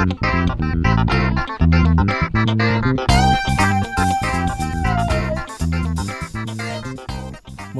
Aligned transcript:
Muy 0.00 0.08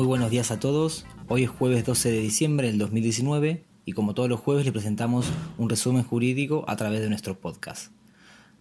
buenos 0.06 0.30
días 0.30 0.50
a 0.50 0.60
todos. 0.60 1.06
Hoy 1.28 1.44
es 1.44 1.50
jueves 1.50 1.86
12 1.86 2.10
de 2.10 2.20
diciembre 2.20 2.66
del 2.66 2.76
2019 2.76 3.64
y 3.86 3.92
como 3.92 4.12
todos 4.12 4.28
los 4.28 4.40
jueves 4.40 4.66
le 4.66 4.72
presentamos 4.72 5.26
un 5.56 5.70
resumen 5.70 6.02
jurídico 6.02 6.66
a 6.68 6.76
través 6.76 7.00
de 7.00 7.08
nuestro 7.08 7.38
podcast. 7.38 7.90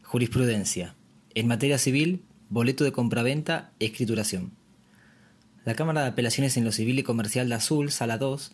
Jurisprudencia. 0.03 0.95
En 1.35 1.47
materia 1.47 1.77
civil, 1.77 2.23
boleto 2.47 2.85
de 2.85 2.93
compraventa, 2.93 3.73
escrituración. 3.79 4.53
La 5.65 5.75
Cámara 5.75 6.03
de 6.03 6.07
Apelaciones 6.07 6.55
en 6.55 6.63
lo 6.63 6.71
Civil 6.71 6.99
y 6.99 7.03
Comercial 7.03 7.49
de 7.49 7.55
Azul, 7.55 7.91
Sala 7.91 8.17
2, 8.17 8.53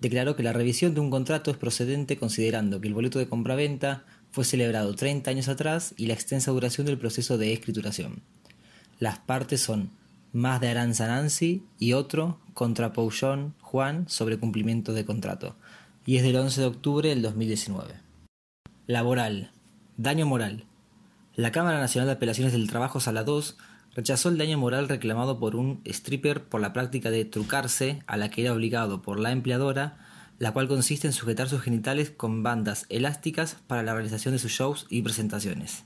declaró 0.00 0.34
que 0.36 0.42
la 0.42 0.52
revisión 0.52 0.94
de 0.94 1.00
un 1.00 1.10
contrato 1.10 1.50
es 1.50 1.56
procedente 1.58 2.16
considerando 2.16 2.80
que 2.80 2.88
el 2.88 2.94
boleto 2.94 3.18
de 3.18 3.28
compraventa 3.28 4.04
fue 4.36 4.44
celebrado 4.44 4.94
30 4.94 5.30
años 5.30 5.48
atrás 5.48 5.94
y 5.96 6.08
la 6.08 6.12
extensa 6.12 6.50
duración 6.50 6.86
del 6.86 6.98
proceso 6.98 7.38
de 7.38 7.54
escrituración. 7.54 8.20
Las 8.98 9.18
partes 9.18 9.62
son 9.62 9.92
más 10.34 10.60
de 10.60 10.68
Aranza 10.68 11.06
Nancy 11.06 11.62
y 11.78 11.94
otro 11.94 12.38
contra 12.52 12.92
Pouchon 12.92 13.54
Juan 13.62 14.06
sobre 14.10 14.38
cumplimiento 14.38 14.92
de 14.92 15.06
contrato, 15.06 15.56
y 16.04 16.18
es 16.18 16.22
del 16.22 16.36
11 16.36 16.60
de 16.60 16.66
octubre 16.66 17.08
del 17.08 17.22
2019. 17.22 17.94
Laboral. 18.86 19.52
Daño 19.96 20.26
moral. 20.26 20.66
La 21.34 21.50
Cámara 21.50 21.80
Nacional 21.80 22.08
de 22.08 22.12
Apelaciones 22.12 22.52
del 22.52 22.68
Trabajo 22.68 23.00
Sala 23.00 23.24
2 23.24 23.56
rechazó 23.94 24.28
el 24.28 24.36
daño 24.36 24.58
moral 24.58 24.90
reclamado 24.90 25.38
por 25.38 25.56
un 25.56 25.80
stripper 25.86 26.44
por 26.44 26.60
la 26.60 26.74
práctica 26.74 27.10
de 27.10 27.24
trucarse 27.24 28.02
a 28.06 28.18
la 28.18 28.28
que 28.28 28.42
era 28.42 28.52
obligado 28.52 29.00
por 29.00 29.18
la 29.18 29.32
empleadora, 29.32 29.96
la 30.38 30.52
cual 30.52 30.68
consiste 30.68 31.06
en 31.06 31.12
sujetar 31.12 31.48
sus 31.48 31.62
genitales 31.62 32.10
con 32.10 32.42
bandas 32.42 32.86
elásticas 32.88 33.56
para 33.66 33.82
la 33.82 33.94
realización 33.94 34.34
de 34.34 34.38
sus 34.38 34.52
shows 34.52 34.86
y 34.90 35.02
presentaciones. 35.02 35.84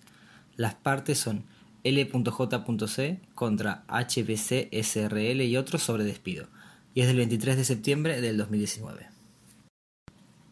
Las 0.56 0.74
partes 0.74 1.18
son 1.18 1.44
L.J.C 1.84 3.20
contra 3.34 3.84
HBC 3.88 4.68
SRL 4.72 5.42
y 5.42 5.56
otros 5.56 5.82
sobre 5.82 6.04
despido, 6.04 6.48
y 6.94 7.00
es 7.00 7.06
del 7.06 7.16
23 7.16 7.56
de 7.56 7.64
septiembre 7.64 8.20
del 8.20 8.36
2019. 8.36 9.06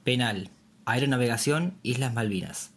Penal. 0.04 0.50
Aeronavegación, 0.86 1.74
Islas 1.82 2.14
Malvinas. 2.14 2.70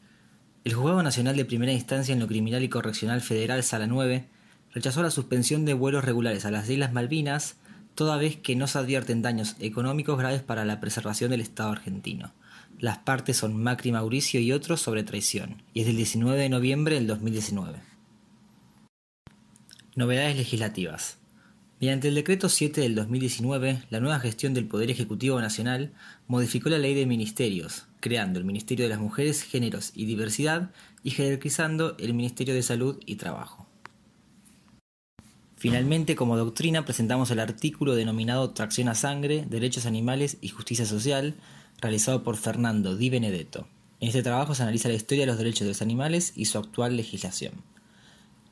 El 0.65 0.73
Juzgado 0.73 1.01
Nacional 1.01 1.37
de 1.37 1.45
Primera 1.45 1.71
Instancia 1.71 2.11
en 2.11 2.19
lo 2.19 2.27
Criminal 2.27 2.61
y 2.61 2.67
Correccional 2.67 3.21
Federal 3.21 3.63
Sala 3.63 3.87
9 3.87 4.27
rechazó 4.73 5.01
la 5.01 5.11
suspensión 5.11 5.63
de 5.63 5.73
vuelos 5.73 6.03
regulares 6.03 6.45
a 6.45 6.51
las 6.51 6.69
Islas 6.69 6.91
Malvinas 6.91 7.55
toda 8.01 8.17
vez 8.17 8.35
que 8.35 8.55
no 8.55 8.65
se 8.65 8.79
advierten 8.79 9.21
daños 9.21 9.55
económicos 9.59 10.17
graves 10.17 10.41
para 10.41 10.65
la 10.65 10.79
preservación 10.79 11.29
del 11.29 11.39
Estado 11.39 11.69
argentino. 11.69 12.33
Las 12.79 12.97
partes 12.97 13.37
son 13.37 13.61
Macri 13.61 13.91
Mauricio 13.91 14.39
y 14.39 14.53
otros 14.53 14.81
sobre 14.81 15.03
traición, 15.03 15.61
y 15.75 15.81
es 15.81 15.85
del 15.85 15.97
19 15.97 16.41
de 16.41 16.49
noviembre 16.49 16.95
del 16.95 17.05
2019. 17.05 17.77
Novedades 19.95 20.35
legislativas. 20.35 21.19
Mediante 21.79 22.07
el 22.07 22.15
decreto 22.15 22.49
7 22.49 22.81
del 22.81 22.95
2019, 22.95 23.83
la 23.91 23.99
nueva 23.99 24.19
gestión 24.19 24.55
del 24.55 24.65
Poder 24.65 24.89
Ejecutivo 24.89 25.39
Nacional 25.39 25.93
modificó 26.25 26.69
la 26.69 26.79
ley 26.79 26.95
de 26.95 27.05
ministerios, 27.05 27.85
creando 27.99 28.39
el 28.39 28.45
Ministerio 28.45 28.85
de 28.85 28.89
las 28.89 28.99
Mujeres, 28.99 29.43
Géneros 29.43 29.91
y 29.93 30.05
Diversidad 30.05 30.71
y 31.03 31.11
jerarquizando 31.11 31.95
el 31.99 32.15
Ministerio 32.15 32.55
de 32.55 32.63
Salud 32.63 32.97
y 33.05 33.17
Trabajo. 33.17 33.70
Finalmente, 35.61 36.15
como 36.15 36.37
doctrina, 36.37 36.85
presentamos 36.85 37.29
el 37.29 37.39
artículo 37.39 37.93
denominado 37.93 38.49
Tracción 38.49 38.87
a 38.87 38.95
Sangre, 38.95 39.45
Derechos 39.47 39.85
Animales 39.85 40.37
y 40.41 40.47
Justicia 40.47 40.87
Social, 40.87 41.35
realizado 41.79 42.23
por 42.23 42.35
Fernando 42.35 42.95
Di 42.95 43.11
Benedetto. 43.11 43.67
En 43.99 44.07
este 44.07 44.23
trabajo 44.23 44.55
se 44.55 44.63
analiza 44.63 44.87
la 44.87 44.95
historia 44.95 45.21
de 45.21 45.27
los 45.27 45.37
derechos 45.37 45.59
de 45.59 45.67
los 45.67 45.83
animales 45.83 46.33
y 46.35 46.45
su 46.45 46.57
actual 46.57 46.97
legislación. 46.97 47.61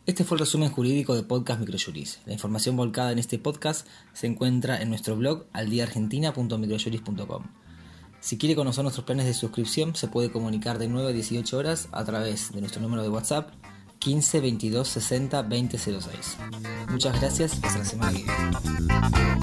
Este 0.05 0.23
fue 0.23 0.35
el 0.35 0.41
resumen 0.41 0.69
jurídico 0.69 1.15
de 1.15 1.23
Podcast 1.23 1.59
Microjuris. 1.59 2.19
La 2.27 2.33
información 2.33 2.77
volcada 2.77 3.11
en 3.11 3.17
este 3.17 3.39
podcast 3.39 3.87
se 4.13 4.27
encuentra 4.27 4.79
en 4.79 4.89
nuestro 4.89 5.15
blog 5.15 5.47
aldiaargentina.microjuris.com. 5.53 7.43
Si 8.19 8.37
quiere 8.37 8.55
conocer 8.55 8.83
nuestros 8.83 9.07
planes 9.07 9.25
de 9.25 9.33
suscripción, 9.33 9.95
se 9.95 10.09
puede 10.09 10.29
comunicar 10.29 10.77
de 10.77 10.87
9 10.87 11.09
a 11.09 11.13
18 11.13 11.57
horas 11.57 11.89
a 11.91 12.05
través 12.05 12.51
de 12.51 12.59
nuestro 12.61 12.83
número 12.83 13.01
de 13.01 13.09
WhatsApp 13.09 13.49
15 13.99 14.39
22 14.41 14.87
60 14.87 15.41
20 15.43 15.77
06. 15.77 16.37
Muchas 16.89 17.19
gracias 17.19 17.53
hasta 17.53 17.77
la 17.77 17.85
semana 17.85 18.11
que 18.11 18.23
viene. 18.23 19.38